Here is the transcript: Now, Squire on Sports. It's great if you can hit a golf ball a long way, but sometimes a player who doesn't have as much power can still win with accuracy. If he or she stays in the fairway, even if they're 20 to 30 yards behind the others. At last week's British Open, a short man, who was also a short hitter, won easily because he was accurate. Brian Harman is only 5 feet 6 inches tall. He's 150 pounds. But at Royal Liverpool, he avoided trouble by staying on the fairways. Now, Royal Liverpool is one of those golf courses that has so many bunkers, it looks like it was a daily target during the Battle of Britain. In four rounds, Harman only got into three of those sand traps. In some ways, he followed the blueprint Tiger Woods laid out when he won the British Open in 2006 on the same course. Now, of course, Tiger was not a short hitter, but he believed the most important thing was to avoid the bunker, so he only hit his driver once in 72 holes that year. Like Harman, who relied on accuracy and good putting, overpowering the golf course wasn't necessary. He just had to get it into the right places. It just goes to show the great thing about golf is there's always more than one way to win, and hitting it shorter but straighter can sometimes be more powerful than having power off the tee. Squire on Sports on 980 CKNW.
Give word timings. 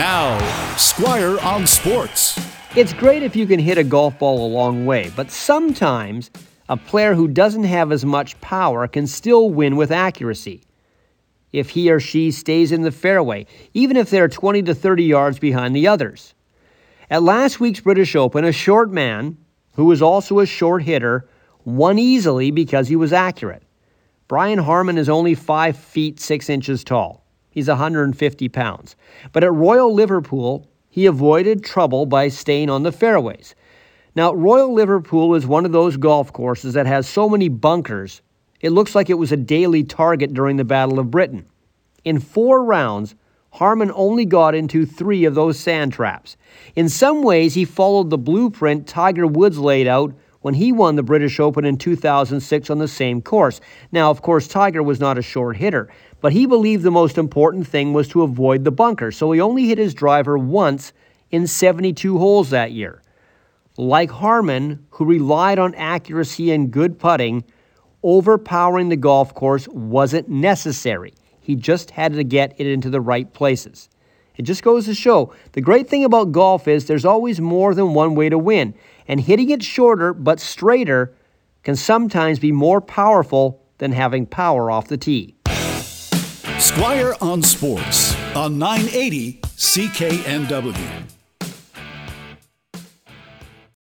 Now, 0.00 0.38
Squire 0.78 1.38
on 1.40 1.66
Sports. 1.66 2.40
It's 2.74 2.94
great 2.94 3.22
if 3.22 3.36
you 3.36 3.46
can 3.46 3.60
hit 3.60 3.76
a 3.76 3.84
golf 3.84 4.18
ball 4.18 4.46
a 4.46 4.48
long 4.48 4.86
way, 4.86 5.12
but 5.14 5.30
sometimes 5.30 6.30
a 6.70 6.78
player 6.78 7.12
who 7.12 7.28
doesn't 7.28 7.64
have 7.64 7.92
as 7.92 8.02
much 8.02 8.40
power 8.40 8.88
can 8.88 9.06
still 9.06 9.50
win 9.50 9.76
with 9.76 9.92
accuracy. 9.92 10.62
If 11.52 11.68
he 11.68 11.90
or 11.90 12.00
she 12.00 12.30
stays 12.30 12.72
in 12.72 12.80
the 12.80 12.90
fairway, 12.90 13.44
even 13.74 13.98
if 13.98 14.08
they're 14.08 14.26
20 14.26 14.62
to 14.62 14.74
30 14.74 15.04
yards 15.04 15.38
behind 15.38 15.76
the 15.76 15.88
others. 15.88 16.32
At 17.10 17.22
last 17.22 17.60
week's 17.60 17.80
British 17.80 18.16
Open, 18.16 18.42
a 18.42 18.52
short 18.52 18.90
man, 18.90 19.36
who 19.74 19.84
was 19.84 20.00
also 20.00 20.38
a 20.38 20.46
short 20.46 20.82
hitter, 20.82 21.28
won 21.66 21.98
easily 21.98 22.50
because 22.50 22.88
he 22.88 22.96
was 22.96 23.12
accurate. 23.12 23.64
Brian 24.28 24.60
Harman 24.60 24.96
is 24.96 25.10
only 25.10 25.34
5 25.34 25.76
feet 25.76 26.20
6 26.20 26.48
inches 26.48 26.84
tall. 26.84 27.22
He's 27.60 27.68
150 27.68 28.48
pounds. 28.48 28.96
But 29.32 29.44
at 29.44 29.52
Royal 29.52 29.92
Liverpool, 29.92 30.66
he 30.88 31.04
avoided 31.04 31.62
trouble 31.62 32.06
by 32.06 32.28
staying 32.28 32.70
on 32.70 32.84
the 32.84 32.90
fairways. 32.90 33.54
Now, 34.16 34.32
Royal 34.32 34.72
Liverpool 34.72 35.34
is 35.34 35.46
one 35.46 35.66
of 35.66 35.72
those 35.72 35.98
golf 35.98 36.32
courses 36.32 36.72
that 36.72 36.86
has 36.86 37.06
so 37.06 37.28
many 37.28 37.50
bunkers, 37.50 38.22
it 38.62 38.70
looks 38.70 38.94
like 38.94 39.10
it 39.10 39.18
was 39.18 39.30
a 39.30 39.36
daily 39.36 39.84
target 39.84 40.32
during 40.32 40.56
the 40.56 40.64
Battle 40.64 40.98
of 40.98 41.10
Britain. 41.10 41.44
In 42.02 42.18
four 42.18 42.64
rounds, 42.64 43.14
Harman 43.52 43.92
only 43.94 44.24
got 44.24 44.54
into 44.54 44.86
three 44.86 45.26
of 45.26 45.34
those 45.34 45.60
sand 45.60 45.92
traps. 45.92 46.38
In 46.76 46.88
some 46.88 47.22
ways, 47.22 47.52
he 47.52 47.66
followed 47.66 48.08
the 48.08 48.16
blueprint 48.16 48.86
Tiger 48.86 49.26
Woods 49.26 49.58
laid 49.58 49.86
out 49.86 50.14
when 50.40 50.54
he 50.54 50.72
won 50.72 50.96
the 50.96 51.02
British 51.02 51.38
Open 51.38 51.64
in 51.64 51.76
2006 51.76 52.70
on 52.70 52.78
the 52.78 52.88
same 52.88 53.20
course. 53.20 53.60
Now, 53.92 54.10
of 54.10 54.22
course, 54.22 54.48
Tiger 54.48 54.82
was 54.82 55.00
not 55.00 55.18
a 55.18 55.22
short 55.22 55.56
hitter, 55.56 55.88
but 56.20 56.32
he 56.32 56.46
believed 56.46 56.82
the 56.82 56.90
most 56.90 57.18
important 57.18 57.66
thing 57.66 57.92
was 57.92 58.08
to 58.08 58.22
avoid 58.22 58.64
the 58.64 58.72
bunker, 58.72 59.10
so 59.12 59.30
he 59.32 59.40
only 59.40 59.66
hit 59.66 59.78
his 59.78 59.94
driver 59.94 60.38
once 60.38 60.92
in 61.30 61.46
72 61.46 62.18
holes 62.18 62.50
that 62.50 62.72
year. 62.72 63.02
Like 63.76 64.10
Harman, 64.10 64.86
who 64.90 65.04
relied 65.04 65.58
on 65.58 65.74
accuracy 65.74 66.50
and 66.50 66.70
good 66.70 66.98
putting, 66.98 67.44
overpowering 68.02 68.88
the 68.88 68.96
golf 68.96 69.34
course 69.34 69.68
wasn't 69.68 70.28
necessary. 70.28 71.14
He 71.40 71.54
just 71.54 71.90
had 71.90 72.12
to 72.14 72.24
get 72.24 72.54
it 72.58 72.66
into 72.66 72.90
the 72.90 73.00
right 73.00 73.30
places. 73.32 73.88
It 74.40 74.44
just 74.44 74.62
goes 74.62 74.86
to 74.86 74.94
show 74.94 75.34
the 75.52 75.60
great 75.60 75.86
thing 75.90 76.02
about 76.02 76.32
golf 76.32 76.66
is 76.66 76.86
there's 76.86 77.04
always 77.04 77.42
more 77.42 77.74
than 77.74 77.92
one 77.92 78.14
way 78.14 78.30
to 78.30 78.38
win, 78.38 78.72
and 79.06 79.20
hitting 79.20 79.50
it 79.50 79.62
shorter 79.62 80.14
but 80.14 80.40
straighter 80.40 81.12
can 81.62 81.76
sometimes 81.76 82.38
be 82.38 82.50
more 82.50 82.80
powerful 82.80 83.62
than 83.76 83.92
having 83.92 84.24
power 84.24 84.70
off 84.70 84.88
the 84.88 84.96
tee. 84.96 85.36
Squire 86.58 87.14
on 87.20 87.42
Sports 87.42 88.16
on 88.34 88.58
980 88.58 89.42
CKNW. 89.42 91.19